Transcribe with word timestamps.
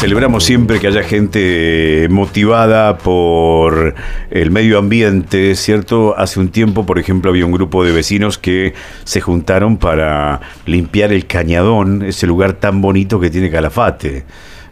Celebramos 0.00 0.44
siempre 0.44 0.80
que 0.80 0.86
haya 0.86 1.02
gente 1.02 2.06
motivada 2.08 2.96
por 2.96 3.94
el 4.30 4.50
medio 4.50 4.78
ambiente, 4.78 5.54
¿cierto? 5.54 6.16
Hace 6.16 6.40
un 6.40 6.48
tiempo, 6.48 6.86
por 6.86 6.98
ejemplo, 6.98 7.30
había 7.30 7.44
un 7.44 7.52
grupo 7.52 7.84
de 7.84 7.92
vecinos 7.92 8.38
que 8.38 8.72
se 9.04 9.20
juntaron 9.20 9.76
para 9.76 10.40
limpiar 10.64 11.12
el 11.12 11.26
cañadón, 11.26 12.00
ese 12.00 12.26
lugar 12.26 12.54
tan 12.54 12.80
bonito 12.80 13.20
que 13.20 13.28
tiene 13.28 13.50
Calafate. 13.50 14.24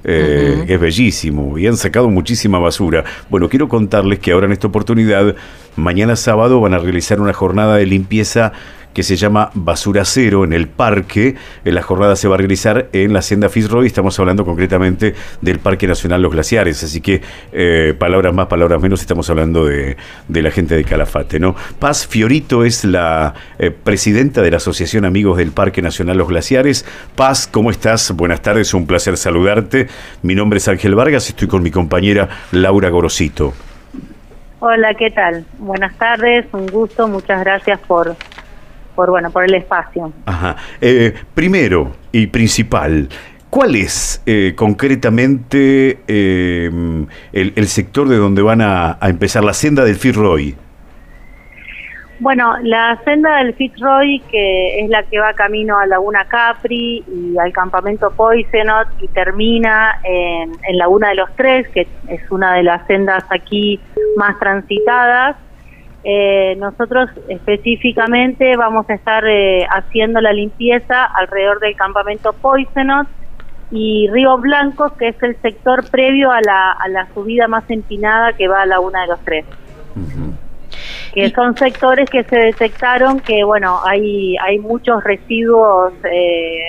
Eh, 0.03 0.65
Es 0.67 0.81
bellísimo 0.81 1.59
y 1.59 1.67
han 1.67 1.77
sacado 1.77 2.09
muchísima 2.09 2.59
basura. 2.59 3.05
Bueno, 3.29 3.51
quiero 3.51 3.69
contarles 3.69 4.21
que 4.21 4.33
ahora 4.33 4.47
en 4.47 4.53
esta 4.53 4.69
oportunidad, 4.69 5.37
mañana 5.77 6.17
sábado, 6.17 6.59
van 6.63 6.73
a 6.73 6.79
realizar 6.79 7.21
una 7.21 7.35
jornada 7.35 7.77
de 7.77 7.85
limpieza 7.85 8.55
que 8.95 9.03
se 9.03 9.17
llama 9.17 9.51
Basura 9.55 10.05
Cero 10.05 10.45
en 10.45 10.53
el 10.53 10.69
parque. 10.69 11.37
En 11.65 11.75
la 11.75 11.83
jornada 11.83 12.17
se 12.17 12.29
va 12.29 12.35
a 12.35 12.39
realizar 12.39 12.89
en 12.93 13.13
la 13.13 13.21
Hacienda 13.21 13.49
Fitzroy. 13.49 13.87
Estamos 13.87 14.19
hablando 14.19 14.45
concretamente 14.45 15.15
del 15.41 15.59
Parque 15.59 15.87
Nacional 15.87 16.23
Los 16.23 16.33
Glaciares. 16.33 16.83
Así 16.83 17.01
que, 17.01 17.23
eh, 17.53 17.95
palabras 17.99 18.35
más, 18.35 18.47
palabras 18.47 18.81
menos, 18.81 19.01
estamos 19.01 19.29
hablando 19.31 19.67
de, 19.67 19.97
de, 20.29 20.43
la 20.43 20.51
gente 20.51 20.75
de 20.75 20.85
Calafate. 20.85 21.39
¿no? 21.39 21.55
Paz 21.79 22.07
Fiorito 22.07 22.65
es 22.65 22.85
la 22.85 23.35
eh, 23.59 23.71
presidenta 23.71 24.43
de 24.43 24.51
la 24.51 24.57
Asociación 24.59 25.05
Amigos 25.05 25.39
del 25.39 25.53
Parque 25.53 25.83
Nacional 25.83 26.19
Los 26.19 26.29
Glaciares. 26.29 26.85
Paz, 27.15 27.47
¿cómo 27.47 27.71
estás? 27.71 28.11
Buenas 28.13 28.43
tardes, 28.43 28.75
un 28.75 28.87
placer 28.87 29.17
saludarte. 29.17 29.89
Mi 30.23 30.35
nombre 30.35 30.59
es 30.59 30.69
Ángel 30.69 30.95
Vargas, 30.95 31.29
estoy 31.29 31.49
con 31.49 31.63
mi 31.63 31.71
compañera 31.71 32.29
Laura 32.53 32.89
Gorosito. 32.89 33.53
Hola, 34.61 34.95
¿qué 34.95 35.11
tal? 35.11 35.45
Buenas 35.59 35.97
tardes, 35.97 36.47
un 36.53 36.67
gusto, 36.67 37.07
muchas 37.07 37.41
gracias 37.45 37.79
por 37.87 38.17
por 38.99 39.11
bueno 39.11 39.31
por 39.31 39.45
el 39.45 39.55
espacio. 39.55 40.13
Ajá. 40.27 40.57
Eh, 40.81 41.15
primero 41.33 41.93
y 42.11 42.27
principal, 42.27 43.09
¿cuál 43.49 43.77
es 43.77 44.21
eh, 44.27 44.55
concretamente 44.57 46.01
eh, 46.09 46.69
el, 47.33 47.53
el, 47.55 47.67
sector 47.69 48.09
de 48.09 48.17
donde 48.17 48.43
van 48.43 48.61
a, 48.61 48.99
a 49.01 49.09
empezar 49.09 49.45
la 49.45 49.55
senda 49.55 49.85
del 49.85 49.95
Fitzroy? 49.95 50.57
Bueno, 52.19 52.57
la 52.65 53.01
senda 53.05 53.37
del 53.37 53.55
Fitzroy, 53.55 54.21
que 54.33 54.81
es 54.81 54.91
la 54.91 55.05
que 55.05 55.21
va 55.21 55.33
camino 55.35 55.79
a 55.79 55.87
Laguna 55.87 56.27
Capri 56.29 57.05
y 57.07 57.39
al 57.39 57.53
campamento 57.53 58.11
Poisenot 58.11 58.89
y 59.01 59.07
termina 59.07 60.01
en, 60.03 60.51
en 60.69 60.77
Laguna 60.77 61.11
de 61.11 61.15
los 61.15 61.31
Tres, 61.37 61.69
que 61.69 61.87
es 62.09 62.31
una 62.33 62.55
de 62.55 62.65
las 62.65 62.85
sendas 62.89 63.23
aquí 63.31 63.79
más 64.17 64.37
transitadas, 64.41 65.37
eh, 66.05 66.55
nosotros 66.57 67.11
específicamente 67.29 68.57
vamos 68.57 68.89
a 68.89 68.95
estar 68.95 69.25
eh, 69.27 69.67
haciendo 69.69 70.21
la 70.21 70.33
limpieza 70.33 71.05
alrededor 71.05 71.59
del 71.61 71.75
campamento 71.75 72.33
Poisenot 72.33 73.09
y 73.71 74.09
Río 74.11 74.39
Blanco, 74.39 74.95
que 74.97 75.09
es 75.09 75.23
el 75.23 75.37
sector 75.43 75.91
previo 75.91 76.31
a 76.31 76.41
la, 76.41 76.71
a 76.71 76.89
la 76.89 77.09
subida 77.13 77.49
más 77.49 77.69
empinada 77.69 78.33
que 78.33 78.47
va 78.49 78.63
a 78.63 78.67
la 78.67 78.81
una 78.81 79.03
de 79.03 79.07
los 79.09 79.21
tres. 79.25 79.45
Uh 79.97 80.01
-huh. 80.01 80.33
Que 81.13 81.31
son 81.31 81.57
sectores 81.57 82.09
que 82.09 82.23
se 82.25 82.37
detectaron 82.37 83.21
que, 83.21 83.43
bueno, 83.43 83.81
hay, 83.85 84.37
hay 84.37 84.59
muchos 84.59 85.03
residuos 85.03 85.93
eh, 86.11 86.69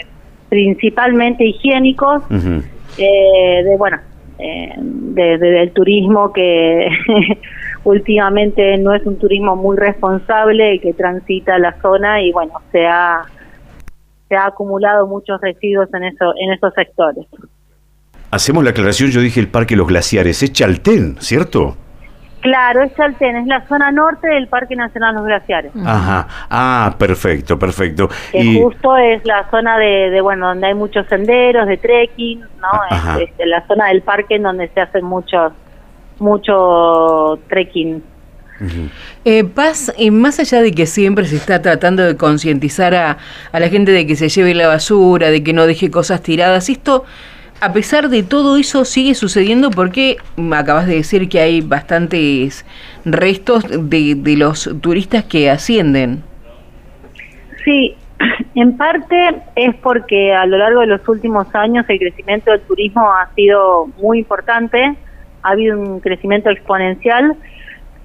principalmente 0.49 1.45
higiénicos, 1.45 2.23
uh 2.29 2.33
-huh. 2.33 2.63
de, 2.97 3.75
bueno, 3.77 3.99
de, 4.37 5.37
de, 5.37 5.51
del 5.51 5.71
turismo 5.71 6.33
que 6.33 6.89
últimamente 7.89 8.77
no 8.77 8.93
es 8.93 9.05
un 9.05 9.17
turismo 9.17 9.55
muy 9.55 9.77
responsable 9.77 10.79
que 10.79 10.93
transita 10.93 11.57
la 11.57 11.79
zona 11.81 12.21
y 12.21 12.31
bueno, 12.31 12.53
se 12.71 12.85
ha, 12.85 13.23
se 14.27 14.35
ha 14.35 14.45
acumulado 14.47 15.07
muchos 15.07 15.41
residuos 15.41 15.91
en, 15.93 16.03
eso, 16.03 16.33
en 16.39 16.53
esos 16.53 16.73
sectores. 16.73 17.25
Hacemos 18.31 18.63
la 18.63 18.69
aclaración, 18.69 19.09
yo 19.09 19.21
dije 19.21 19.39
el 19.39 19.47
Parque 19.47 19.75
Los 19.75 19.87
Glaciares, 19.87 20.43
es 20.43 20.53
Chaltén, 20.53 21.17
¿cierto? 21.19 21.75
Claro, 22.41 22.83
es 22.83 22.95
Chaltén, 22.95 23.35
es 23.37 23.47
la 23.47 23.67
zona 23.67 23.91
norte 23.91 24.27
del 24.27 24.47
Parque 24.47 24.75
Nacional 24.75 25.15
Los 25.15 25.25
Glaciares. 25.25 25.71
Ajá, 25.83 26.27
ah, 26.49 26.95
perfecto, 26.97 27.57
perfecto. 27.57 28.07
Que 28.31 28.39
y... 28.39 28.61
justo 28.61 28.95
es 28.97 29.25
la 29.25 29.49
zona 29.49 29.79
de, 29.79 30.11
de, 30.11 30.21
bueno, 30.21 30.49
donde 30.49 30.67
hay 30.67 30.75
muchos 30.75 31.07
senderos, 31.07 31.67
de 31.67 31.77
trekking, 31.77 32.39
¿no? 32.39 33.19
Es, 33.19 33.29
es, 33.37 33.47
la 33.47 33.65
zona 33.65 33.87
del 33.87 34.03
parque 34.03 34.35
en 34.35 34.43
donde 34.43 34.67
se 34.69 34.79
hacen 34.79 35.03
muchos 35.03 35.53
mucho 36.21 37.39
trekking. 37.47 38.03
Uh 38.61 38.65
-huh. 38.65 38.89
eh, 39.23 39.43
Paz, 39.45 39.93
eh, 39.97 40.11
más 40.11 40.39
allá 40.39 40.61
de 40.61 40.71
que 40.71 40.85
siempre 40.85 41.25
se 41.25 41.37
está 41.37 41.61
tratando 41.61 42.03
de 42.03 42.17
concientizar 42.17 42.93
a, 42.93 43.17
a, 43.53 43.59
la 43.59 43.69
gente 43.69 43.93
de 43.93 44.05
que 44.05 44.17
se 44.17 44.27
lleve 44.27 44.53
la 44.53 44.67
basura, 44.67 45.29
de 45.29 45.41
que 45.43 45.53
no 45.53 45.65
deje 45.65 45.89
cosas 45.89 46.21
tiradas, 46.21 46.69
esto, 46.69 47.05
a 47.61 47.73
pesar 47.73 48.09
de 48.09 48.23
todo 48.23 48.57
eso, 48.57 48.85
sigue 48.85 49.15
sucediendo 49.15 49.69
porque 49.69 50.17
acabas 50.53 50.87
de 50.87 50.95
decir 50.95 51.29
que 51.29 51.39
hay 51.39 51.61
bastantes 51.61 52.65
restos 53.05 53.63
de, 53.69 54.15
de 54.15 54.37
los 54.37 54.69
turistas 54.81 55.23
que 55.25 55.49
ascienden. 55.49 56.23
Sí, 57.65 57.95
en 58.55 58.77
parte 58.77 59.41
es 59.55 59.75
porque 59.75 60.33
a 60.33 60.45
lo 60.45 60.57
largo 60.57 60.81
de 60.81 60.87
los 60.87 61.07
últimos 61.07 61.53
años 61.53 61.85
el 61.89 61.99
crecimiento 61.99 62.51
del 62.51 62.61
turismo 62.61 63.11
ha 63.11 63.33
sido 63.35 63.87
muy 64.01 64.19
importante 64.19 64.95
ha 65.43 65.51
habido 65.51 65.79
un 65.79 65.99
crecimiento 65.99 66.49
exponencial, 66.49 67.35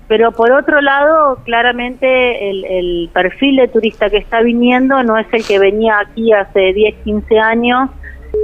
pero 0.07 0.33
por 0.33 0.53
otro 0.53 0.81
lado, 0.81 1.39
claramente 1.45 2.51
el, 2.51 2.65
el, 2.65 3.11
perfil 3.13 3.57
de 3.57 3.69
turista 3.69 4.11
que 4.11 4.19
está 4.19 4.43
viniendo 4.43 5.03
no 5.03 5.17
es 5.17 5.27
el 5.33 5.47
que 5.47 5.59
venía 5.59 5.99
aquí 5.99 6.33
hace 6.33 6.73
10, 6.75 6.97
15 7.05 7.39
años, 7.39 7.91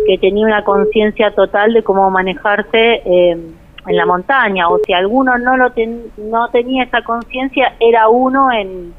que 0.07 0.17
tenía 0.19 0.47
una 0.47 0.65
conciencia 0.65 1.33
total 1.33 1.75
de 1.75 1.83
cómo 1.83 2.11
manejarse 2.11 3.03
eh, 3.05 3.37
en 3.87 3.97
la 3.97 4.07
montaña, 4.07 4.69
o 4.69 4.79
si 4.87 4.93
alguno 4.93 5.39
no, 5.39 5.57
lo 5.57 5.71
ten, 5.73 6.03
no 6.17 6.49
tenía 6.49 6.85
esa 6.85 7.03
conciencia, 7.03 7.75
era 7.81 8.09
uno 8.09 8.51
en 8.53 8.95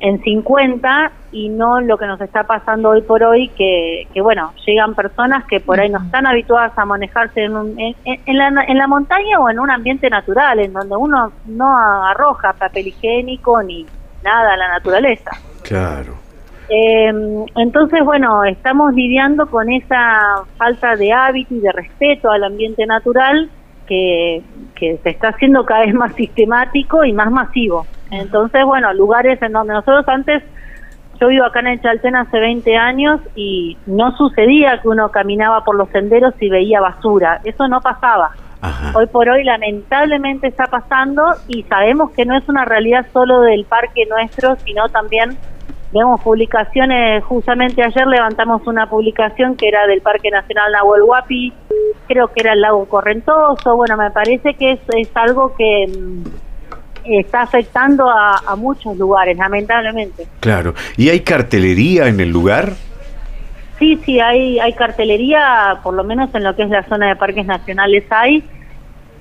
en 0.00 0.22
50 0.22 1.12
y 1.32 1.48
no 1.48 1.80
lo 1.80 1.98
que 1.98 2.06
nos 2.06 2.20
está 2.20 2.44
pasando 2.44 2.90
hoy 2.90 3.02
por 3.02 3.22
hoy, 3.22 3.48
que, 3.48 4.06
que 4.12 4.20
bueno, 4.20 4.52
llegan 4.66 4.94
personas 4.94 5.44
que 5.46 5.60
por 5.60 5.80
ahí 5.80 5.90
no 5.90 5.98
están 5.98 6.26
habituadas 6.26 6.76
a 6.78 6.84
manejarse 6.84 7.44
en, 7.44 7.56
un, 7.56 7.78
en, 7.78 7.94
en, 8.04 8.38
la, 8.38 8.48
en 8.66 8.78
la 8.78 8.86
montaña 8.86 9.38
o 9.38 9.50
en 9.50 9.58
un 9.58 9.70
ambiente 9.70 10.08
natural, 10.08 10.60
en 10.60 10.72
donde 10.72 10.96
uno 10.96 11.32
no 11.46 11.76
arroja 11.76 12.52
papel 12.52 12.88
higiénico 12.88 13.62
ni 13.62 13.86
nada 14.22 14.54
a 14.54 14.56
la 14.56 14.68
naturaleza. 14.68 15.30
Claro. 15.62 16.14
Eh, 16.68 17.12
entonces, 17.56 18.04
bueno, 18.04 18.44
estamos 18.44 18.94
lidiando 18.94 19.46
con 19.46 19.70
esa 19.70 20.42
falta 20.56 20.96
de 20.96 21.12
hábito 21.12 21.54
y 21.54 21.60
de 21.60 21.72
respeto 21.72 22.30
al 22.30 22.44
ambiente 22.44 22.86
natural 22.86 23.50
que, 23.86 24.42
que 24.74 24.98
se 25.02 25.10
está 25.10 25.28
haciendo 25.28 25.64
cada 25.64 25.86
vez 25.86 25.94
más 25.94 26.14
sistemático 26.14 27.04
y 27.04 27.12
más 27.12 27.30
masivo. 27.30 27.86
Entonces, 28.10 28.64
bueno, 28.64 28.92
lugares 28.94 29.40
en 29.42 29.52
donde 29.52 29.74
nosotros 29.74 30.06
antes, 30.08 30.42
yo 31.20 31.28
vivo 31.28 31.44
acá 31.44 31.60
en 31.60 31.68
el 31.68 31.82
Chaltén 31.82 32.16
hace 32.16 32.38
20 32.38 32.76
años 32.76 33.20
y 33.34 33.76
no 33.86 34.16
sucedía 34.16 34.80
que 34.80 34.88
uno 34.88 35.10
caminaba 35.10 35.64
por 35.64 35.76
los 35.76 35.88
senderos 35.90 36.34
y 36.40 36.48
veía 36.48 36.80
basura, 36.80 37.40
eso 37.44 37.68
no 37.68 37.80
pasaba. 37.80 38.30
Ajá. 38.60 38.98
Hoy 38.98 39.06
por 39.06 39.28
hoy 39.28 39.44
lamentablemente 39.44 40.48
está 40.48 40.66
pasando 40.66 41.22
y 41.46 41.62
sabemos 41.64 42.10
que 42.10 42.24
no 42.24 42.36
es 42.36 42.48
una 42.48 42.64
realidad 42.64 43.06
solo 43.12 43.40
del 43.42 43.64
parque 43.64 44.04
nuestro, 44.06 44.56
sino 44.64 44.88
también 44.88 45.38
vemos 45.92 46.20
publicaciones, 46.20 47.24
justamente 47.24 47.82
ayer 47.82 48.06
levantamos 48.06 48.66
una 48.66 48.88
publicación 48.88 49.56
que 49.56 49.68
era 49.68 49.86
del 49.86 50.02
Parque 50.02 50.30
Nacional 50.30 50.72
Nahuel 50.72 51.02
Huapi, 51.02 51.52
creo 52.06 52.28
que 52.28 52.40
era 52.40 52.52
el 52.52 52.60
lago 52.60 52.84
Correntoso, 52.86 53.76
bueno, 53.76 53.96
me 53.96 54.10
parece 54.10 54.54
que 54.54 54.72
es, 54.72 54.80
es 54.94 55.16
algo 55.16 55.54
que 55.56 55.86
está 57.16 57.42
afectando 57.42 58.08
a, 58.10 58.42
a, 58.46 58.56
muchos 58.56 58.96
lugares, 58.96 59.36
lamentablemente. 59.36 60.26
Claro. 60.40 60.74
¿Y 60.96 61.08
hay 61.08 61.20
cartelería 61.20 62.08
en 62.08 62.20
el 62.20 62.30
lugar? 62.30 62.72
Sí, 63.78 63.98
sí, 64.04 64.18
hay, 64.18 64.58
hay 64.58 64.72
cartelería, 64.72 65.78
por 65.82 65.94
lo 65.94 66.02
menos 66.02 66.34
en 66.34 66.42
lo 66.42 66.56
que 66.56 66.62
es 66.62 66.68
la 66.68 66.82
zona 66.84 67.08
de 67.08 67.16
parques 67.16 67.46
nacionales 67.46 68.04
hay, 68.10 68.42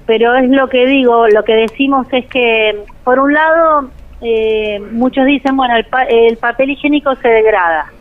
pero 0.07 0.33
es 0.35 0.49
lo 0.49 0.67
que 0.67 0.87
digo, 0.87 1.27
lo 1.27 1.43
que 1.43 1.53
decimos 1.53 2.07
es 2.11 2.25
que, 2.25 2.83
por 3.03 3.19
un 3.19 3.33
lado, 3.33 3.91
eh, 4.21 4.79
muchos 4.91 5.25
dicen, 5.25 5.55
bueno, 5.55 5.75
el, 5.75 5.85
pa 5.85 6.03
el, 6.03 6.37
papel 6.37 6.71
higiénico 6.71 7.13
se 7.15 7.27
degrada. 7.27 7.91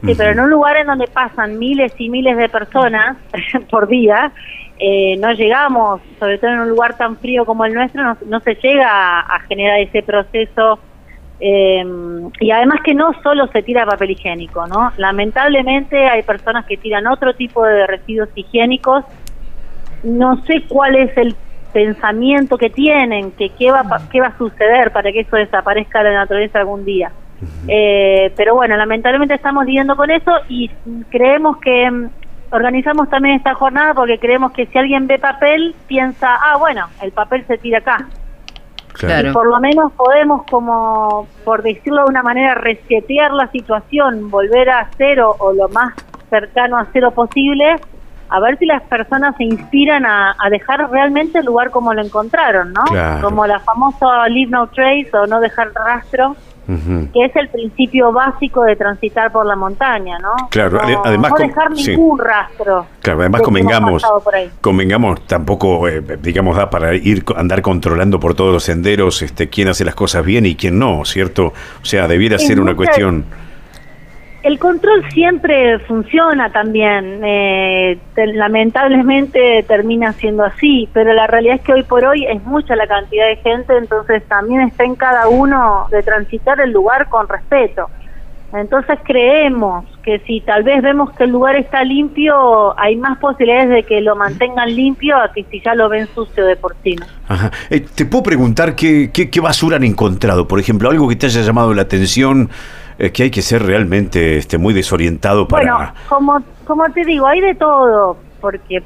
Sí, 0.00 0.06
uh 0.06 0.10
-huh. 0.10 0.16
pero 0.16 0.30
en 0.30 0.40
un 0.40 0.50
lugar 0.50 0.78
en 0.78 0.86
donde 0.86 1.08
pasan 1.08 1.58
miles 1.58 1.92
y 1.98 2.08
miles 2.08 2.38
de 2.38 2.48
personas 2.48 3.18
por 3.70 3.86
día, 3.86 4.32
eh, 4.84 5.16
no 5.18 5.32
llegamos, 5.32 6.00
sobre 6.18 6.38
todo 6.38 6.50
en 6.50 6.60
un 6.60 6.70
lugar 6.70 6.96
tan 6.96 7.16
frío 7.16 7.44
como 7.44 7.64
el 7.64 7.72
nuestro, 7.72 8.02
no, 8.02 8.16
no 8.26 8.40
se 8.40 8.56
llega 8.56 8.88
a, 8.88 9.36
a, 9.36 9.40
generar 9.48 9.78
ese 9.78 10.02
proceso 10.02 10.80
Eh, 11.44 11.84
y 12.38 12.52
además 12.52 12.78
que 12.84 12.94
no 12.94 13.12
solo 13.20 13.48
se 13.48 13.62
tira 13.64 13.84
papel 13.84 14.12
higiénico, 14.12 14.64
¿no? 14.68 14.92
Lamentablemente 14.96 15.96
hay 16.06 16.22
personas 16.22 16.64
que 16.66 16.76
tiran 16.76 17.08
otro 17.08 17.34
tipo 17.34 17.64
de 17.66 17.84
residuos 17.84 18.28
higiénicos. 18.36 19.04
No 20.04 20.40
sé 20.46 20.62
cuál 20.68 20.94
es 20.94 21.16
el 21.16 21.34
pensamiento 21.72 22.56
que 22.56 22.70
tienen, 22.70 23.32
que 23.32 23.48
qué 23.58 23.72
va, 23.72 23.82
qué 24.12 24.20
va 24.20 24.28
a 24.28 24.38
suceder 24.38 24.92
para 24.92 25.10
que 25.10 25.20
eso 25.20 25.36
desaparezca 25.36 26.04
de 26.04 26.10
la 26.10 26.20
naturaleza 26.20 26.60
algún 26.60 26.84
día. 26.84 27.10
Eh, 27.66 28.30
pero 28.36 28.54
bueno, 28.54 28.76
lamentablemente 28.76 29.34
estamos 29.34 29.66
lidiando 29.66 29.96
con 29.96 30.12
eso 30.12 30.30
y 30.48 30.70
creemos 31.10 31.56
que 31.58 31.90
organizamos 32.52 33.08
también 33.08 33.36
esta 33.36 33.54
jornada 33.54 33.94
porque 33.94 34.18
creemos 34.18 34.52
que 34.52 34.66
si 34.66 34.78
alguien 34.78 35.06
ve 35.06 35.18
papel, 35.18 35.74
piensa, 35.86 36.34
ah, 36.34 36.56
bueno, 36.58 36.86
el 37.00 37.10
papel 37.10 37.44
se 37.46 37.58
tira 37.58 37.78
acá. 37.78 38.06
Claro. 38.92 39.30
Y 39.30 39.32
por 39.32 39.46
lo 39.46 39.58
menos 39.58 39.92
podemos, 39.92 40.44
como 40.50 41.26
por 41.44 41.62
decirlo 41.62 42.04
de 42.04 42.10
una 42.10 42.22
manera, 42.22 42.54
resetear 42.54 43.32
la 43.32 43.48
situación, 43.48 44.30
volver 44.30 44.68
a 44.68 44.90
cero 44.98 45.34
o 45.38 45.52
lo 45.52 45.68
más 45.70 45.94
cercano 46.28 46.76
a 46.76 46.86
cero 46.92 47.10
posible, 47.10 47.76
a 48.28 48.40
ver 48.40 48.58
si 48.58 48.66
las 48.66 48.82
personas 48.82 49.34
se 49.36 49.44
inspiran 49.44 50.04
a, 50.04 50.34
a 50.38 50.50
dejar 50.50 50.90
realmente 50.90 51.38
el 51.38 51.46
lugar 51.46 51.70
como 51.70 51.94
lo 51.94 52.02
encontraron, 52.02 52.72
¿no? 52.72 52.84
Claro. 52.84 53.28
Como 53.28 53.46
la 53.46 53.60
famosa 53.60 54.28
leave 54.28 54.50
no 54.50 54.66
trace 54.68 55.10
o 55.14 55.26
no 55.26 55.40
dejar 55.40 55.72
rastro, 55.72 56.36
Ujú. 56.68 57.08
que 57.12 57.24
es 57.24 57.34
el 57.36 57.48
principio 57.48 58.12
básico 58.12 58.62
de 58.62 58.76
transitar 58.76 59.32
por 59.32 59.44
la 59.46 59.56
montaña, 59.56 60.18
¿no? 60.20 60.48
Claro, 60.50 60.78
no, 60.78 60.84
ade- 60.84 61.00
además 61.04 61.32
no 61.32 61.36
dejar 61.38 61.76
sí. 61.76 61.90
ningún 61.90 62.18
rastro. 62.18 62.86
Claro, 63.00 63.20
además 63.20 63.42
convengamos, 63.42 64.02
convengamos, 64.60 65.26
tampoco, 65.26 65.88
eh, 65.88 66.02
digamos, 66.22 66.56
da 66.56 66.70
para 66.70 66.94
ir 66.94 67.24
andar 67.36 67.62
controlando 67.62 68.20
por 68.20 68.34
todos 68.34 68.52
los 68.52 68.62
senderos 68.64 69.22
este, 69.22 69.48
quién 69.48 69.68
hace 69.68 69.84
las 69.84 69.94
cosas 69.94 70.24
bien 70.24 70.46
y 70.46 70.54
quién 70.54 70.78
no, 70.78 71.04
¿cierto? 71.04 71.46
O 71.82 71.84
sea, 71.84 72.06
debiera 72.08 72.38
ser 72.38 72.60
una 72.60 72.74
cuestión. 72.74 73.24
El 74.42 74.58
control 74.58 75.04
siempre 75.10 75.78
funciona 75.80 76.50
también, 76.50 77.20
eh, 77.24 77.98
te- 78.14 78.26
lamentablemente 78.26 79.64
termina 79.68 80.12
siendo 80.14 80.44
así, 80.44 80.88
pero 80.92 81.12
la 81.12 81.26
realidad 81.28 81.56
es 81.56 81.60
que 81.62 81.72
hoy 81.74 81.82
por 81.84 82.04
hoy 82.04 82.24
es 82.26 82.42
mucha 82.44 82.74
la 82.74 82.86
cantidad 82.88 83.26
de 83.28 83.36
gente, 83.36 83.76
entonces 83.76 84.22
también 84.28 84.62
está 84.62 84.82
en 84.84 84.96
cada 84.96 85.28
uno 85.28 85.86
de 85.92 86.02
transitar 86.02 86.60
el 86.60 86.72
lugar 86.72 87.08
con 87.08 87.28
respeto. 87.28 87.88
Entonces 88.52 88.98
creemos 89.04 89.86
que 90.02 90.18
si 90.26 90.40
tal 90.42 90.62
vez 90.62 90.82
vemos 90.82 91.10
que 91.12 91.24
el 91.24 91.30
lugar 91.30 91.56
está 91.56 91.84
limpio, 91.84 92.78
hay 92.78 92.96
más 92.96 93.16
posibilidades 93.18 93.70
de 93.70 93.82
que 93.84 94.02
lo 94.02 94.14
mantengan 94.14 94.74
limpio 94.74 95.16
a 95.16 95.32
que 95.32 95.44
si 95.44 95.60
ya 95.60 95.74
lo 95.74 95.88
ven 95.88 96.06
sucio 96.14 96.44
de 96.44 96.56
por 96.56 96.74
sí. 96.82 96.96
Ajá. 97.28 97.50
Eh, 97.70 97.80
¿Te 97.94 98.04
puedo 98.04 98.22
preguntar 98.24 98.74
qué, 98.74 99.10
qué, 99.10 99.30
qué 99.30 99.40
basura 99.40 99.76
han 99.76 99.84
encontrado? 99.84 100.46
Por 100.48 100.60
ejemplo, 100.60 100.90
algo 100.90 101.08
que 101.08 101.16
te 101.16 101.26
haya 101.26 101.40
llamado 101.40 101.72
la 101.72 101.82
atención, 101.82 102.50
eh, 102.98 103.10
que 103.10 103.24
hay 103.24 103.30
que 103.30 103.42
ser 103.42 103.62
realmente 103.62 104.36
este, 104.36 104.58
muy 104.58 104.74
desorientado 104.74 105.48
para... 105.48 105.74
Bueno, 105.74 105.92
como, 106.08 106.42
como 106.64 106.90
te 106.90 107.04
digo, 107.04 107.26
hay 107.26 107.40
de 107.40 107.54
todo, 107.54 108.16
porque 108.40 108.82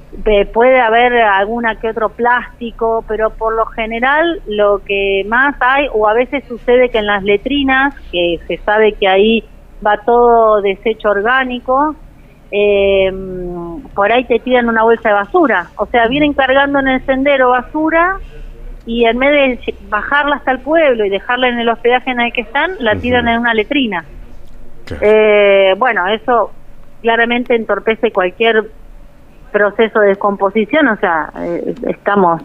puede 0.52 0.80
haber 0.80 1.14
alguna 1.14 1.76
que 1.76 1.88
otro 1.88 2.10
plástico, 2.10 3.04
pero 3.08 3.30
por 3.30 3.54
lo 3.54 3.66
general 3.66 4.42
lo 4.46 4.80
que 4.84 5.24
más 5.26 5.56
hay, 5.60 5.86
o 5.92 6.08
a 6.08 6.14
veces 6.14 6.44
sucede 6.46 6.90
que 6.90 6.98
en 6.98 7.06
las 7.06 7.22
letrinas, 7.22 7.94
que 8.12 8.38
se 8.46 8.58
sabe 8.58 8.92
que 8.92 9.08
ahí 9.08 9.44
va 9.84 9.98
todo 9.98 10.60
desecho 10.60 11.10
orgánico, 11.10 11.96
eh, 12.50 13.12
por 13.94 14.12
ahí 14.12 14.24
te 14.24 14.38
tiran 14.38 14.68
una 14.68 14.82
bolsa 14.82 15.08
de 15.08 15.14
basura. 15.14 15.70
O 15.76 15.86
sea, 15.86 16.06
vienen 16.06 16.32
cargando 16.32 16.78
en 16.78 16.88
el 16.88 17.04
sendero 17.04 17.50
basura 17.50 18.18
y 18.86 19.04
en 19.04 19.18
vez 19.18 19.60
de 19.66 19.74
bajarla 19.88 20.36
hasta 20.36 20.52
el 20.52 20.60
pueblo 20.60 21.04
y 21.04 21.10
dejarla 21.10 21.48
en 21.48 21.58
el 21.58 21.68
hospedaje 21.68 22.10
en 22.10 22.20
el 22.20 22.32
que 22.32 22.42
están, 22.42 22.72
la 22.78 22.94
tiran 22.94 23.28
en 23.28 23.40
una 23.40 23.52
letrina. 23.52 24.04
Claro. 24.84 25.02
Eh, 25.04 25.74
bueno, 25.76 26.06
eso 26.06 26.52
claramente 27.02 27.56
entorpece 27.56 28.12
cualquier 28.12 28.64
proceso 29.50 30.00
de 30.00 30.08
descomposición, 30.08 30.88
o 30.88 30.96
sea, 30.96 31.30
eh, 31.40 31.74
estamos 31.88 32.42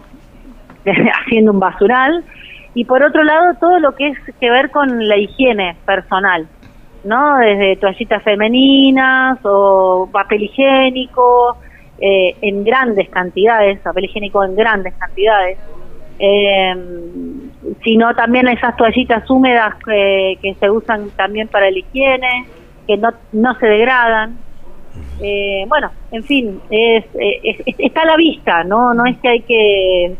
haciendo 1.24 1.52
un 1.52 1.60
basural. 1.60 2.24
Y 2.74 2.86
por 2.86 3.02
otro 3.02 3.22
lado, 3.22 3.54
todo 3.60 3.78
lo 3.78 3.94
que 3.94 4.08
es 4.08 4.18
que 4.40 4.50
ver 4.50 4.70
con 4.70 5.06
la 5.06 5.16
higiene 5.16 5.76
personal, 5.84 6.48
¿no? 7.04 7.36
Desde 7.36 7.76
toallitas 7.76 8.22
femeninas 8.22 9.38
o 9.44 10.08
papel 10.10 10.42
higiénico 10.44 11.58
eh, 12.00 12.34
en 12.40 12.64
grandes 12.64 13.08
cantidades, 13.10 13.78
papel 13.80 14.06
higiénico 14.06 14.42
en 14.42 14.56
grandes 14.56 14.94
cantidades. 14.94 15.58
Eh, 16.18 16.74
sino 17.82 18.14
también 18.14 18.48
esas 18.48 18.76
toallitas 18.76 19.28
húmedas 19.28 19.74
que, 19.84 20.56
se 20.58 20.70
usan 20.70 21.10
también 21.10 21.48
para 21.48 21.70
la 21.70 21.78
higiene, 21.78 22.46
que 22.86 22.96
no, 22.96 23.10
no 23.32 23.54
se 23.58 23.66
degradan. 23.66 24.36
Eh, 25.20 25.64
bueno, 25.68 25.90
en 26.10 26.24
fin, 26.24 26.60
es- 26.70 27.04
está 27.78 28.02
a 28.02 28.06
la 28.06 28.16
vista, 28.16 28.64
¿no? 28.64 28.92
No 28.94 29.06
es 29.06 29.18
que 29.18 29.28
hay 29.28 29.40
que 29.40 30.16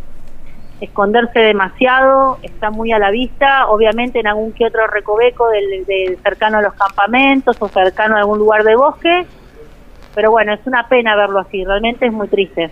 esconderse 0.80 1.38
demasiado, 1.38 2.38
está 2.42 2.70
muy 2.70 2.90
a 2.92 2.98
la 2.98 3.10
vista, 3.10 3.68
obviamente 3.68 4.18
en 4.18 4.26
algún 4.26 4.52
que 4.52 4.66
otro 4.66 4.86
recoveco 4.88 5.48
del, 5.48 5.84
del 5.86 6.18
cercano 6.22 6.58
a 6.58 6.62
los 6.62 6.74
campamentos 6.74 7.56
o 7.60 7.68
cercano 7.68 8.16
a 8.16 8.20
algún 8.20 8.38
lugar 8.38 8.64
de 8.64 8.74
bosque, 8.74 9.26
pero 10.14 10.30
bueno, 10.30 10.52
es 10.52 10.60
una 10.66 10.88
pena 10.88 11.16
verlo 11.16 11.40
así, 11.40 11.64
realmente 11.64 12.06
es 12.06 12.12
muy 12.12 12.28
triste. 12.28 12.70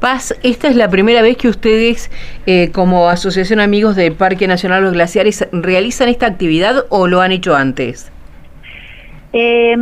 Paz, 0.00 0.38
¿esta 0.42 0.68
es 0.68 0.76
la 0.76 0.88
primera 0.88 1.22
vez 1.22 1.36
que 1.36 1.48
ustedes, 1.48 2.10
eh, 2.46 2.70
como 2.72 3.08
Asociación 3.08 3.60
Amigos 3.60 3.96
del 3.96 4.12
Parque 4.12 4.46
Nacional 4.46 4.84
Los 4.84 4.92
Glaciares, 4.92 5.48
realizan 5.52 6.08
esta 6.08 6.26
actividad 6.26 6.84
o 6.88 7.08
lo 7.08 7.20
han 7.20 7.32
hecho 7.32 7.56
antes? 7.56 8.12
Eh, 9.32 9.76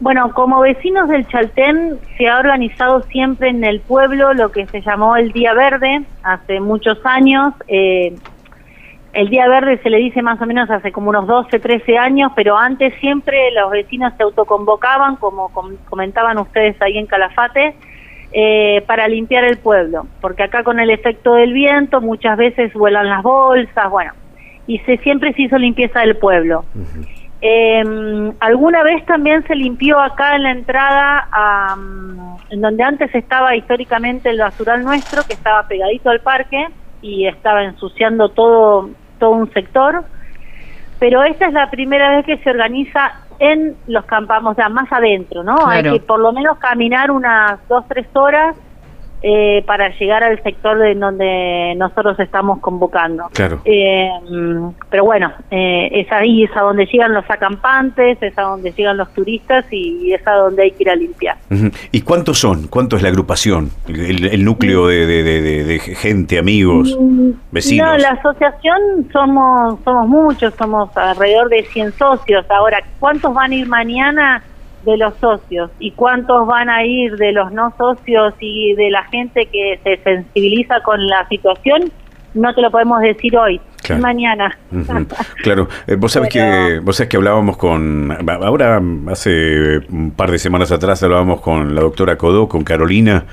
bueno, 0.00 0.32
como 0.34 0.60
vecinos 0.60 1.08
del 1.08 1.26
Chaltén 1.28 1.98
se 2.18 2.28
ha 2.28 2.38
organizado 2.38 3.02
siempre 3.04 3.48
en 3.48 3.64
el 3.64 3.80
pueblo 3.80 4.34
lo 4.34 4.52
que 4.52 4.66
se 4.66 4.82
llamó 4.82 5.16
el 5.16 5.32
Día 5.32 5.54
Verde 5.54 6.02
hace 6.22 6.60
muchos 6.60 6.98
años. 7.04 7.54
Eh, 7.68 8.14
el 9.12 9.28
Día 9.28 9.48
Verde 9.48 9.78
se 9.82 9.90
le 9.90 9.98
dice 9.98 10.22
más 10.22 10.40
o 10.40 10.46
menos 10.46 10.70
hace 10.70 10.92
como 10.92 11.10
unos 11.10 11.26
12, 11.26 11.58
13 11.58 11.98
años, 11.98 12.32
pero 12.36 12.56
antes 12.56 12.94
siempre 13.00 13.50
los 13.52 13.70
vecinos 13.70 14.12
se 14.16 14.22
autoconvocaban, 14.22 15.16
como 15.16 15.48
com- 15.52 15.76
comentaban 15.88 16.38
ustedes 16.38 16.80
ahí 16.80 16.96
en 16.98 17.06
Calafate, 17.06 17.74
eh, 18.32 18.82
para 18.86 19.08
limpiar 19.08 19.44
el 19.44 19.58
pueblo, 19.58 20.06
porque 20.20 20.44
acá 20.44 20.62
con 20.62 20.78
el 20.78 20.90
efecto 20.90 21.34
del 21.34 21.52
viento 21.52 22.00
muchas 22.00 22.36
veces 22.38 22.72
vuelan 22.74 23.08
las 23.08 23.22
bolsas, 23.24 23.90
bueno, 23.90 24.12
y 24.68 24.78
se 24.80 24.98
siempre 24.98 25.32
se 25.32 25.42
hizo 25.42 25.58
limpieza 25.58 26.00
del 26.00 26.16
pueblo. 26.16 26.64
Eh, 27.42 28.32
alguna 28.40 28.82
vez 28.82 29.04
también 29.06 29.42
se 29.46 29.54
limpió 29.56 29.98
acá 29.98 30.36
en 30.36 30.42
la 30.42 30.50
entrada, 30.52 31.26
a, 31.32 31.74
en 32.50 32.60
donde 32.60 32.82
antes 32.84 33.12
estaba 33.14 33.56
históricamente 33.56 34.28
el 34.30 34.38
basural 34.38 34.84
nuestro, 34.84 35.22
que 35.26 35.32
estaba 35.32 35.66
pegadito 35.66 36.10
al 36.10 36.20
parque 36.20 36.66
y 37.02 37.26
estaba 37.26 37.64
ensuciando 37.64 38.28
todo, 38.28 38.90
todo 39.20 39.30
un 39.30 39.52
sector. 39.52 40.04
Pero 40.98 41.22
esta 41.22 41.46
es 41.46 41.52
la 41.52 41.70
primera 41.70 42.16
vez 42.16 42.26
que 42.26 42.38
se 42.38 42.50
organiza 42.50 43.12
en 43.38 43.76
los 43.86 44.04
campamos, 44.04 44.52
o 44.52 44.54
sea, 44.54 44.68
más 44.68 44.92
adentro, 44.92 45.44
¿no? 45.44 45.66
Hay 45.66 45.82
que 45.82 46.00
por 46.00 46.18
lo 46.18 46.32
menos 46.32 46.58
caminar 46.58 47.10
unas 47.10 47.58
dos, 47.68 47.86
tres 47.88 48.06
horas 48.14 48.56
eh, 49.22 49.62
para 49.66 49.90
llegar 49.98 50.22
al 50.24 50.42
sector 50.42 50.78
de 50.78 50.94
donde 50.94 51.74
nosotros 51.76 52.18
estamos 52.20 52.58
convocando. 52.60 53.24
Claro. 53.34 53.60
Eh, 53.64 54.08
mm, 54.30 54.68
pero 54.88 55.04
bueno, 55.04 55.32
eh, 55.50 55.88
es 55.92 56.10
ahí, 56.12 56.44
es 56.44 56.56
a 56.56 56.60
donde 56.62 56.86
llegan 56.86 57.12
los 57.12 57.28
acampantes, 57.30 58.18
es 58.22 58.36
a 58.38 58.42
donde 58.42 58.72
llegan 58.72 58.96
los 58.96 59.12
turistas 59.12 59.64
y 59.70 60.12
es 60.12 60.26
a 60.26 60.32
donde 60.32 60.62
hay 60.64 60.70
que 60.72 60.82
ir 60.84 60.90
a 60.90 60.94
limpiar. 60.96 61.36
¿Y 61.92 62.00
cuántos 62.02 62.38
son? 62.38 62.68
¿Cuánto 62.68 62.96
es 62.96 63.02
la 63.02 63.08
agrupación? 63.08 63.70
El, 63.88 64.26
el 64.26 64.44
núcleo 64.44 64.86
de, 64.86 65.06
de- 65.06 65.22
de- 65.22 65.42
de- 65.42 65.64
de 65.64 65.78
gente, 65.80 66.38
amigos, 66.38 66.96
vecinos. 67.50 67.86
No, 67.86 67.98
la 67.98 68.10
asociación 68.10 69.08
somos 69.12 69.78
somos 69.84 70.08
muchos, 70.08 70.54
somos 70.54 70.96
alrededor 70.96 71.48
de 71.48 71.62
100 71.64 71.92
socios. 71.92 72.44
Ahora, 72.50 72.82
¿cuántos 72.98 73.32
van 73.34 73.52
a 73.52 73.54
ir 73.54 73.66
mañana 73.68 74.42
de 74.84 74.96
los 74.96 75.14
socios? 75.16 75.70
¿Y 75.78 75.90
cuántos 75.92 76.46
van 76.46 76.68
a 76.70 76.84
ir 76.84 77.16
de 77.16 77.32
los 77.32 77.52
no 77.52 77.72
socios 77.78 78.34
y 78.40 78.74
de 78.74 78.90
la 78.90 79.04
gente 79.04 79.46
que 79.46 79.78
se 79.84 79.96
sensibiliza 80.02 80.80
con 80.82 81.06
la 81.06 81.26
situación? 81.28 81.90
No 82.34 82.54
te 82.54 82.62
lo 82.62 82.70
podemos 82.70 83.00
decir 83.00 83.36
hoy, 83.36 83.60
Claro. 83.82 84.02
mañana. 84.02 84.56
Claro, 85.42 85.68
Eh, 85.86 85.96
vos 85.96 86.12
sabés 86.12 86.30
Pero- 86.32 86.68
que 86.74 86.78
vos 86.80 86.96
sabés 86.96 87.08
que 87.08 87.16
hablábamos 87.16 87.56
con 87.56 88.16
ahora 88.42 88.80
hace 89.08 89.78
un 89.90 90.12
par 90.12 90.30
de 90.30 90.38
semanas 90.38 90.70
atrás 90.70 91.02
hablábamos 91.02 91.40
con 91.40 91.74
la 91.74 91.80
doctora 91.80 92.16
Codó, 92.16 92.48
con 92.48 92.62
Carolina 92.62 93.24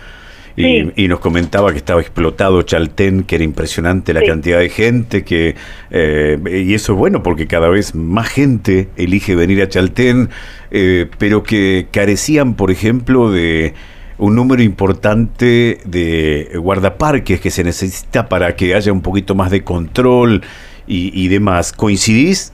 Sí. 0.64 0.92
y 0.96 1.08
nos 1.08 1.20
comentaba 1.20 1.72
que 1.72 1.78
estaba 1.78 2.02
explotado 2.02 2.64
Chaltén, 2.64 3.24
que 3.24 3.36
era 3.36 3.44
impresionante 3.44 4.12
la 4.14 4.22
Sí. 4.22 4.26
cantidad 4.28 4.58
de 4.58 4.70
gente 4.70 5.24
que 5.24 5.54
eh, 5.92 6.40
y 6.66 6.74
eso 6.74 6.94
es 6.94 6.98
bueno 6.98 7.22
porque 7.22 7.46
cada 7.46 7.70
vez 7.70 7.94
más 7.94 8.28
gente 8.28 8.90
elige 8.98 9.36
venir 9.36 9.62
a 9.62 9.70
Chaltén, 9.70 10.30
eh, 10.72 11.06
pero 11.20 11.44
que 11.44 11.88
carecían, 11.92 12.56
por 12.56 12.72
ejemplo, 12.72 13.32
de 13.32 13.74
un 14.18 14.36
número 14.36 14.64
importante 14.64 15.78
de 15.86 16.50
guardaparques 16.56 17.40
que 17.40 17.52
se 17.52 17.64
necesita 17.64 18.28
para 18.28 18.56
que 18.56 18.74
haya 18.74 18.92
un 18.92 19.02
poquito 19.02 19.36
más 19.36 19.52
de 19.52 19.64
control 19.64 20.42
y, 20.88 21.12
y 21.14 21.28
demás. 21.28 21.72
¿Coincidís? 21.72 22.52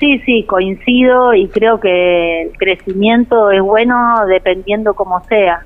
Sí, 0.00 0.20
sí, 0.26 0.44
coincido 0.48 1.32
y 1.32 1.46
creo 1.46 1.78
que 1.78 2.42
el 2.42 2.50
crecimiento 2.58 3.52
es 3.52 3.62
bueno 3.62 4.26
dependiendo 4.26 4.94
como 4.94 5.24
sea. 5.28 5.64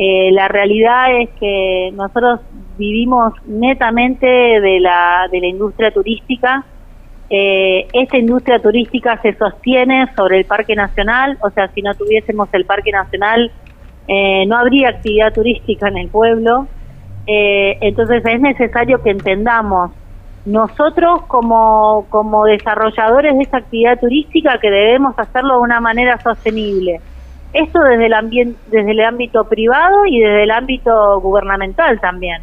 Eh, 0.00 0.30
la 0.30 0.46
realidad 0.46 1.20
es 1.20 1.28
que 1.40 1.90
nosotros 1.92 2.38
vivimos 2.76 3.32
netamente 3.46 4.28
de 4.28 4.78
la, 4.78 5.26
de 5.28 5.40
la 5.40 5.48
industria 5.48 5.90
turística. 5.90 6.64
Eh, 7.28 7.88
esta 7.92 8.16
industria 8.16 8.60
turística 8.60 9.20
se 9.20 9.34
sostiene 9.34 10.06
sobre 10.14 10.38
el 10.38 10.44
Parque 10.44 10.76
Nacional, 10.76 11.36
o 11.40 11.50
sea, 11.50 11.66
si 11.74 11.82
no 11.82 11.94
tuviésemos 11.94 12.48
el 12.52 12.64
Parque 12.64 12.92
Nacional, 12.92 13.50
eh, 14.06 14.46
no 14.46 14.56
habría 14.56 14.90
actividad 14.90 15.34
turística 15.34 15.88
en 15.88 15.98
el 15.98 16.08
pueblo. 16.08 16.68
entonces 17.26 18.24
es 18.24 18.40
necesario 18.40 19.02
que 19.02 19.10
entendamos 19.10 19.90
nosotros 20.46 21.22
como, 21.26 22.06
como 22.08 22.44
desarrolladores 22.44 23.36
de 23.36 23.42
esta 23.42 23.58
actividad 23.58 23.98
turística 23.98 24.58
que 24.60 24.70
debemos 24.70 25.18
hacerlo 25.18 25.56
de 25.56 25.60
una 25.62 25.80
manera 25.80 26.18
sostenible. 26.22 27.00
Esto 27.52 27.80
desde 27.80 28.06
el, 28.06 28.14
ambiente, 28.14 28.58
desde 28.70 28.90
el 28.90 29.00
ámbito 29.00 29.44
privado 29.44 30.04
y 30.06 30.20
desde 30.20 30.44
el 30.44 30.50
ámbito 30.50 31.20
gubernamental 31.20 32.00
también. 32.00 32.42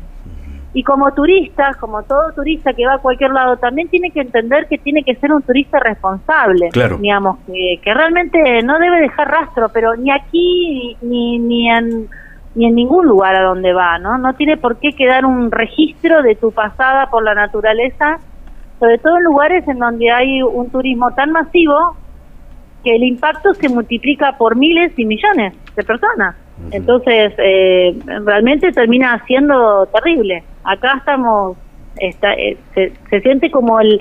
Y 0.73 0.83
como 0.83 1.13
turistas, 1.13 1.77
como 1.77 2.03
todo 2.03 2.33
turista 2.33 2.73
que 2.73 2.85
va 2.85 2.95
a 2.95 2.97
cualquier 2.97 3.31
lado, 3.31 3.55
también 3.57 3.87
tiene 3.87 4.11
que 4.11 4.19
entender 4.19 4.67
que 4.67 4.77
tiene 4.77 5.03
que 5.03 5.15
ser 5.15 5.31
un 5.31 5.41
turista 5.41 5.79
responsable. 5.79 6.69
Claro. 6.69 6.97
Digamos, 6.97 7.37
que, 7.47 7.79
que 7.81 7.93
realmente 7.93 8.61
no 8.63 8.77
debe 8.77 8.99
dejar 8.99 9.29
rastro, 9.29 9.69
pero 9.69 9.95
ni 9.95 10.11
aquí 10.11 10.97
ni, 11.01 11.39
ni 11.39 11.69
en 11.69 12.09
ni 12.55 12.65
en 12.65 12.75
ningún 12.75 13.05
lugar 13.05 13.35
a 13.35 13.43
donde 13.43 13.73
va, 13.73 13.99
¿no? 13.99 14.17
No 14.17 14.33
tiene 14.33 14.57
por 14.57 14.77
qué 14.77 14.93
quedar 14.93 15.25
un 15.25 15.51
registro 15.51 16.23
de 16.23 16.35
tu 16.35 16.51
pasada 16.51 17.09
por 17.09 17.23
la 17.23 17.35
naturaleza, 17.35 18.19
sobre 18.79 18.97
todo 18.97 19.17
en 19.17 19.23
lugares 19.23 19.67
en 19.67 19.79
donde 19.79 20.09
hay 20.09 20.41
un 20.41 20.69
turismo 20.69 21.11
tan 21.11 21.31
masivo 21.31 21.97
que 22.85 22.95
el 22.95 23.03
impacto 23.03 23.53
se 23.55 23.67
multiplica 23.67 24.37
por 24.37 24.55
miles 24.55 24.93
y 24.97 25.05
millones 25.05 25.53
de 25.75 25.83
personas. 25.83 26.35
Entonces, 26.71 27.33
eh, 27.37 27.97
realmente 28.23 28.71
termina 28.71 29.21
siendo 29.25 29.87
terrible. 29.87 30.43
Acá 30.63 30.93
estamos, 30.99 31.57
está, 31.97 32.33
eh, 32.33 32.57
se, 32.73 33.21
siente 33.21 33.49
como 33.49 33.79
el, 33.81 33.99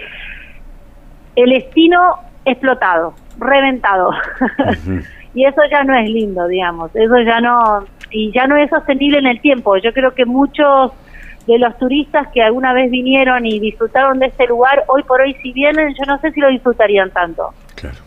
el 1.35 1.51
destino 1.51 2.17
explotado, 2.45 3.15
reventado. 3.39 4.11
y 5.35 5.47
eso 5.47 5.63
ya 5.71 5.83
no 5.83 5.97
es 5.97 6.09
lindo, 6.09 6.47
digamos. 6.47 6.95
Eso 6.95 7.19
ya 7.23 7.41
no, 7.41 7.87
y 8.11 8.31
ya 8.33 8.47
no 8.47 8.57
es 8.59 8.69
sostenible 8.69 9.19
en 9.19 9.27
el 9.27 9.41
tiempo. 9.41 9.79
Yo 9.79 9.95
creo 9.95 10.15
que 10.15 10.27
muchos 10.27 10.93
de 11.47 11.59
los 11.59 11.77
turistas 11.79 12.29
que 12.33 12.43
alguna 12.43 12.75
vez 12.75 12.91
vinieron 12.91 13.47
y 13.47 13.59
disfrutaron 13.59 14.19
de 14.19 14.27
este 14.27 14.47
lugar, 14.47 14.85
hoy 14.89 15.03
por 15.03 15.21
hoy 15.21 15.35
si 15.43 15.53
vienen, 15.53 15.95
yo 15.95 16.05
no 16.07 16.19
sé 16.21 16.31
si 16.33 16.41
lo 16.41 16.49
disfrutarían 16.49 17.11
tanto. 17.11 17.53
Claro. 17.75 17.99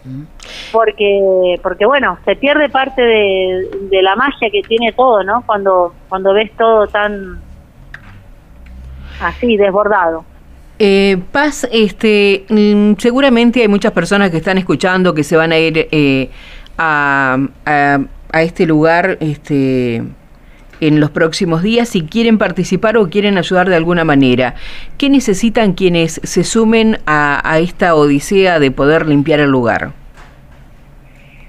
Porque, 0.71 1.59
porque 1.63 1.85
bueno, 1.85 2.17
se 2.25 2.35
pierde 2.35 2.69
parte 2.69 3.01
de, 3.01 4.01
la 4.01 4.15
magia 4.15 4.49
que 4.51 4.61
tiene 4.61 4.91
todo, 4.93 5.23
¿no? 5.23 5.43
Cuando, 5.45 5.93
cuando 6.09 6.33
ves 6.33 6.51
todo 6.57 6.87
tan 6.87 7.39
así, 9.21 9.57
desbordado. 9.57 10.23
Eh, 10.79 11.17
Paz, 11.31 11.67
este, 11.71 12.45
mm, 12.49 12.93
seguramente 12.97 13.61
hay 13.61 13.67
muchas 13.67 13.91
personas 13.91 14.29
que 14.29 14.37
están 14.37 14.57
escuchando 14.57 15.13
que 15.13 15.23
se 15.23 15.35
van 15.35 15.51
a 15.51 15.57
ir 15.57 15.87
eh, 15.91 16.29
a, 16.77 17.37
a 18.31 18.43
este 18.43 18.65
lugar 18.65 19.17
este, 19.19 20.03
en 20.79 20.99
los 20.99 21.09
próximos 21.11 21.63
días 21.63 21.89
si 21.89 22.03
quieren 22.03 22.37
participar 22.37 22.97
o 22.97 23.09
quieren 23.09 23.37
ayudar 23.37 23.69
de 23.69 23.75
alguna 23.75 24.03
manera. 24.03 24.55
¿Qué 24.97 25.09
necesitan 25.09 25.73
quienes 25.73 26.19
se 26.23 26.43
sumen 26.43 26.99
a, 27.05 27.59
esta 27.59 27.95
odisea 27.95 28.59
de 28.59 28.71
poder 28.71 29.07
limpiar 29.07 29.39
el 29.39 29.49
lugar? 29.49 29.93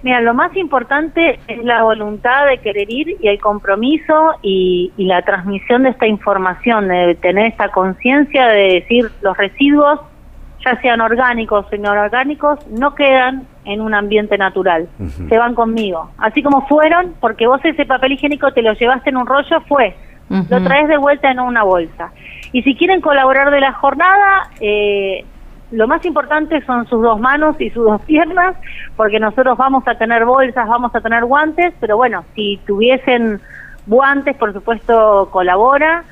Mira, 0.02 0.20
lo 0.20 0.32
más 0.32 0.56
importante 0.56 1.40
es 1.48 1.64
la 1.64 1.82
voluntad 1.82 2.46
de 2.46 2.58
querer 2.58 2.90
ir 2.90 3.16
y 3.20 3.28
el 3.28 3.40
compromiso 3.40 4.34
y, 4.42 4.92
y 4.96 5.04
la 5.06 5.22
transmisión 5.22 5.82
de 5.82 5.90
esta 5.90 6.06
información, 6.06 6.88
de 6.88 7.16
tener 7.16 7.46
esta 7.46 7.68
conciencia 7.70 8.46
de 8.46 8.74
decir 8.74 9.10
los 9.22 9.36
residuos 9.36 10.00
ya 10.64 10.80
sean 10.80 11.00
orgánicos 11.00 11.66
o 11.70 11.74
inorgánicos, 11.74 12.66
no 12.68 12.94
quedan 12.94 13.46
en 13.64 13.80
un 13.80 13.94
ambiente 13.94 14.36
natural, 14.38 14.88
se 15.28 15.38
van 15.38 15.54
conmigo. 15.54 16.10
Así 16.18 16.42
como 16.42 16.66
fueron, 16.66 17.14
porque 17.20 17.46
vos 17.46 17.60
ese 17.64 17.84
papel 17.86 18.12
higiénico 18.12 18.52
te 18.52 18.62
lo 18.62 18.72
llevaste 18.74 19.10
en 19.10 19.16
un 19.16 19.26
rollo, 19.26 19.60
fue, 19.68 19.94
lo 20.28 20.62
traes 20.62 20.88
de 20.88 20.96
vuelta 20.96 21.30
en 21.30 21.40
una 21.40 21.62
bolsa. 21.62 22.12
Y 22.52 22.62
si 22.62 22.74
quieren 22.74 23.00
colaborar 23.00 23.50
de 23.50 23.60
la 23.60 23.72
jornada, 23.72 24.50
eh, 24.60 25.24
lo 25.70 25.86
más 25.86 26.04
importante 26.04 26.60
son 26.64 26.86
sus 26.86 27.02
dos 27.02 27.20
manos 27.20 27.60
y 27.60 27.70
sus 27.70 27.84
dos 27.84 28.00
piernas, 28.02 28.56
porque 28.96 29.20
nosotros 29.20 29.56
vamos 29.58 29.86
a 29.86 29.94
tener 29.94 30.24
bolsas, 30.24 30.66
vamos 30.68 30.94
a 30.94 31.00
tener 31.00 31.24
guantes, 31.24 31.74
pero 31.80 31.96
bueno, 31.96 32.24
si 32.34 32.58
tuviesen 32.66 33.40
guantes, 33.86 34.36
por 34.36 34.52
supuesto, 34.52 35.28
colabora. 35.30 36.04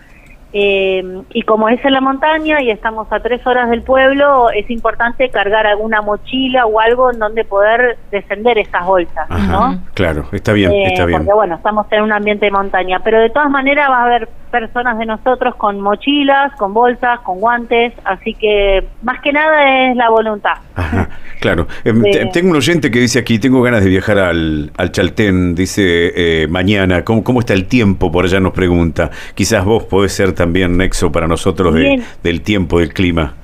Eh, 0.53 1.23
y 1.35 1.43
como 1.43 1.69
es 1.69 1.85
en 1.85 1.93
la 1.93 2.01
montaña 2.01 2.63
y 2.63 2.71
estamos 2.71 3.13
a 3.13 3.21
tres 3.21 3.47
horas 3.47 3.69
del 3.69 3.83
pueblo, 3.83 4.49
es 4.51 4.71
importante 4.71 5.29
cargar 5.29 5.67
alguna 5.67 6.01
mochila 6.01 6.65
o 6.65 6.81
algo 6.81 7.11
en 7.13 7.19
donde 7.19 7.45
poder 7.45 7.99
descender 8.11 8.57
estas 8.57 8.87
bolsas, 8.87 9.29
¿no? 9.29 9.79
Claro, 9.93 10.25
está 10.33 10.53
bien, 10.53 10.73
eh, 10.73 10.85
está 10.87 11.05
bien. 11.05 11.19
Porque 11.19 11.35
bueno, 11.35 11.57
estamos 11.57 11.87
en 11.91 12.03
un 12.05 12.13
ambiente 12.13 12.47
de 12.47 12.53
montaña, 12.53 13.01
pero 13.05 13.21
de 13.21 13.29
todas 13.29 13.51
maneras 13.51 13.91
va 13.91 13.99
a 13.99 14.05
haber 14.05 14.29
personas 14.59 14.99
de 14.99 15.05
nosotros 15.05 15.55
con 15.57 15.81
mochilas, 15.81 16.51
con 16.57 16.73
bolsas, 16.73 17.21
con 17.21 17.41
guantes, 17.41 17.93
así 18.05 18.33
que 18.33 18.87
más 19.03 19.21
que 19.21 19.31
nada 19.31 19.91
es 19.91 19.97
la 19.97 20.09
voluntad. 20.09 20.55
Ajá, 20.75 21.11
claro. 21.41 21.67
Em, 21.85 22.03
tengo 22.33 22.51
un 22.51 22.57
oyente 22.57 22.91
que 22.91 22.99
dice 22.99 23.19
aquí, 23.19 23.39
tengo 23.39 23.61
ganas 23.61 23.85
de 23.85 23.91
viajar 23.91 24.19
al, 24.19 24.73
al 24.79 24.93
Chaltén, 24.93 25.55
dice 25.55 25.83
eh, 26.17 26.47
mañana, 26.49 27.05
¿cómo, 27.05 27.23
¿cómo 27.23 27.41
está 27.41 27.53
el 27.53 27.67
tiempo? 27.67 28.11
Por 28.11 28.25
allá 28.25 28.41
nos 28.41 28.55
pregunta. 28.55 29.11
Quizás 29.35 29.63
vos 29.63 29.85
podés 29.85 30.13
ser 30.13 30.33
también 30.33 30.79
nexo 30.79 31.13
para 31.13 31.29
nosotros 31.29 31.75
del 32.23 32.41
tiempo, 32.41 32.81
del 32.81 32.95
clima. 32.95 33.35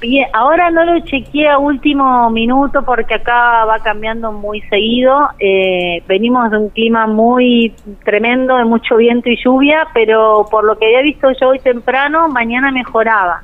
Bien, 0.00 0.28
ahora 0.32 0.70
no 0.70 0.84
lo 0.84 1.00
chequeé 1.00 1.48
a 1.48 1.58
último 1.58 2.30
minuto 2.30 2.84
porque 2.84 3.14
acá 3.14 3.64
va 3.64 3.80
cambiando 3.80 4.30
muy 4.30 4.60
seguido. 4.62 5.30
Eh, 5.40 6.04
venimos 6.06 6.52
de 6.52 6.58
un 6.58 6.68
clima 6.68 7.08
muy 7.08 7.74
tremendo, 8.04 8.56
de 8.58 8.64
mucho 8.64 8.96
viento 8.96 9.28
y 9.28 9.36
lluvia, 9.42 9.88
pero 9.92 10.46
por 10.48 10.62
lo 10.62 10.78
que 10.78 10.86
había 10.86 11.02
visto 11.02 11.28
yo 11.40 11.48
hoy 11.48 11.58
temprano, 11.58 12.28
mañana 12.28 12.70
mejoraba. 12.70 13.42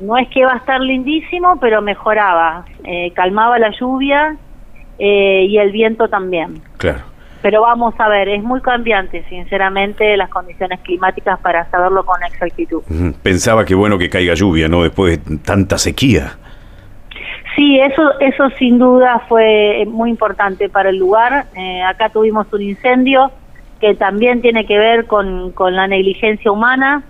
No 0.00 0.16
es 0.16 0.26
que 0.28 0.42
va 0.42 0.54
a 0.54 0.56
estar 0.56 0.80
lindísimo, 0.80 1.58
pero 1.60 1.82
mejoraba. 1.82 2.64
Eh, 2.84 3.12
calmaba 3.14 3.58
la 3.58 3.72
lluvia 3.78 4.36
eh, 4.98 5.44
y 5.50 5.58
el 5.58 5.70
viento 5.70 6.08
también. 6.08 6.62
Claro 6.78 7.15
pero 7.42 7.62
vamos 7.62 7.94
a 7.98 8.08
ver, 8.08 8.28
es 8.28 8.42
muy 8.42 8.60
cambiante, 8.60 9.24
sinceramente, 9.28 10.16
las 10.16 10.30
condiciones 10.30 10.80
climáticas 10.80 11.38
para 11.40 11.68
saberlo 11.70 12.04
con 12.04 12.22
exactitud. 12.22 12.82
Pensaba 13.22 13.64
que 13.64 13.74
bueno 13.74 13.98
que 13.98 14.08
caiga 14.08 14.34
lluvia, 14.34 14.68
¿no? 14.68 14.82
Después 14.82 15.24
de 15.24 15.38
tanta 15.38 15.78
sequía. 15.78 16.36
Sí, 17.54 17.80
eso, 17.80 18.02
eso 18.20 18.50
sin 18.58 18.78
duda 18.78 19.22
fue 19.28 19.84
muy 19.86 20.10
importante 20.10 20.68
para 20.68 20.90
el 20.90 20.96
lugar. 20.96 21.46
Eh, 21.56 21.82
acá 21.82 22.10
tuvimos 22.10 22.52
un 22.52 22.62
incendio 22.62 23.30
que 23.80 23.94
también 23.94 24.42
tiene 24.42 24.66
que 24.66 24.78
ver 24.78 25.06
con, 25.06 25.52
con 25.52 25.74
la 25.74 25.86
negligencia 25.86 26.50
humana, 26.50 27.02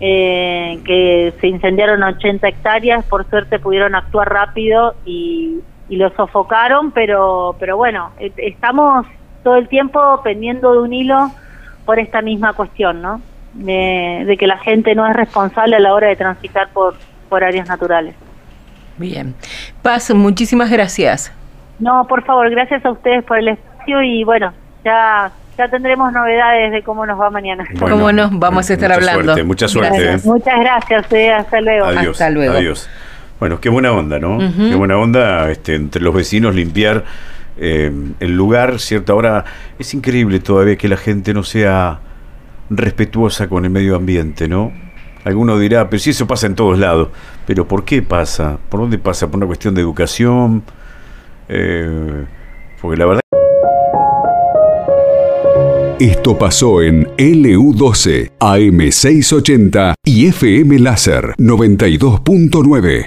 eh, 0.00 0.80
que 0.84 1.32
se 1.40 1.48
incendiaron 1.48 2.02
80 2.02 2.48
hectáreas, 2.48 3.04
por 3.04 3.28
suerte 3.30 3.58
pudieron 3.58 3.94
actuar 3.94 4.32
rápido 4.32 4.94
y, 5.04 5.60
y 5.88 5.96
lo 5.96 6.10
sofocaron, 6.10 6.90
pero, 6.90 7.56
pero 7.58 7.76
bueno, 7.76 8.10
e, 8.18 8.32
estamos 8.38 9.06
todo 9.46 9.58
el 9.58 9.68
tiempo 9.68 10.00
pendiendo 10.24 10.72
de 10.72 10.78
un 10.80 10.92
hilo 10.92 11.30
por 11.84 12.00
esta 12.00 12.20
misma 12.20 12.52
cuestión, 12.54 13.00
¿no? 13.00 13.20
De, 13.54 14.36
que 14.40 14.44
la 14.48 14.58
gente 14.58 14.92
no 14.96 15.06
es 15.06 15.14
responsable 15.14 15.76
a 15.76 15.78
la 15.78 15.94
hora 15.94 16.08
de 16.08 16.16
transitar 16.16 16.68
por, 16.70 16.96
por 17.28 17.44
áreas 17.44 17.68
naturales. 17.68 18.16
Bien. 18.96 19.36
Paz, 19.82 20.12
muchísimas 20.12 20.68
gracias. 20.68 21.32
No, 21.78 22.08
por 22.08 22.24
favor, 22.24 22.50
gracias 22.50 22.84
a 22.84 22.90
ustedes 22.90 23.22
por 23.22 23.38
el 23.38 23.46
espacio 23.46 24.02
y 24.02 24.24
bueno, 24.24 24.52
ya 24.84 25.30
ya 25.56 25.68
tendremos 25.68 26.12
novedades 26.12 26.72
de 26.72 26.82
cómo 26.82 27.06
nos 27.06 27.20
va 27.20 27.30
mañana. 27.30 27.64
cómo 27.78 28.10
nos 28.10 28.36
vamos 28.36 28.68
a 28.68 28.72
estar 28.72 28.90
hablando. 28.90 29.44
mucha 29.44 29.68
suerte. 29.68 30.14
¿eh? 30.14 30.18
Muchas 30.24 30.58
gracias, 30.58 31.12
eh, 31.12 31.32
hasta 31.32 31.60
luego. 31.60 31.86
Adiós, 31.86 32.20
hasta 32.20 32.30
luego. 32.30 32.54
Adiós. 32.54 32.90
Bueno, 33.38 33.60
qué 33.60 33.68
buena 33.68 33.92
onda, 33.92 34.18
¿no? 34.18 34.38
Qué 34.38 34.74
buena 34.74 34.98
onda 34.98 35.52
este, 35.52 35.76
entre 35.76 36.02
los 36.02 36.12
vecinos 36.12 36.52
limpiar 36.52 37.04
eh, 37.58 37.92
el 38.20 38.36
lugar, 38.36 38.80
¿cierto? 38.80 39.12
Ahora 39.12 39.44
es 39.78 39.94
increíble 39.94 40.40
todavía 40.40 40.76
que 40.76 40.88
la 40.88 40.96
gente 40.96 41.32
no 41.34 41.42
sea 41.42 42.00
respetuosa 42.70 43.48
con 43.48 43.64
el 43.64 43.70
medio 43.70 43.96
ambiente, 43.96 44.48
¿no? 44.48 44.72
Alguno 45.24 45.58
dirá, 45.58 45.90
pero 45.90 45.98
si 46.00 46.10
eso 46.10 46.26
pasa 46.26 46.46
en 46.46 46.54
todos 46.54 46.78
lados, 46.78 47.08
pero 47.46 47.66
¿por 47.66 47.84
qué 47.84 48.00
pasa? 48.02 48.58
¿Por 48.68 48.80
dónde 48.80 48.98
pasa? 48.98 49.26
¿Por 49.26 49.38
una 49.38 49.46
cuestión 49.46 49.74
de 49.74 49.80
educación? 49.80 50.62
Eh, 51.48 52.24
porque 52.80 52.96
la 52.96 53.06
verdad... 53.06 53.20
Esto 55.98 56.36
pasó 56.36 56.82
en 56.82 57.06
LU12, 57.16 58.32
AM680 58.38 59.94
y 60.04 60.26
FM 60.26 60.78
Láser 60.78 61.34
92.9. 61.38 63.04